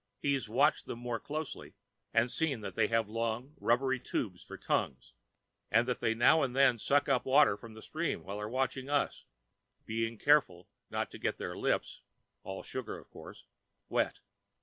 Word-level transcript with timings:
He's 0.17 0.49
watched 0.49 0.87
them 0.87 0.97
more 0.97 1.19
closely 1.19 1.75
and 2.11 2.31
seen 2.31 2.61
that 2.61 2.73
they 2.73 2.87
have 2.87 3.07
long 3.07 3.53
rubbery 3.59 3.99
tubes 3.99 4.41
for 4.41 4.57
tongues, 4.57 5.13
and 5.69 5.87
that 5.87 5.99
they 5.99 6.15
now 6.15 6.41
and 6.41 6.55
then 6.55 6.79
suck 6.79 7.07
up 7.07 7.23
water 7.23 7.55
from 7.55 7.75
the 7.75 7.83
stream 7.83 8.23
while 8.23 8.37
they're 8.37 8.49
watching 8.49 8.89
us, 8.89 9.25
being 9.85 10.17
careful 10.17 10.67
not 10.89 11.11
to 11.11 11.19
get 11.19 11.37
their 11.37 11.55
lips 11.55 12.01
(all 12.41 12.63
sugar, 12.63 12.97
of 12.97 13.11
course) 13.11 13.45
wet. 13.89 14.21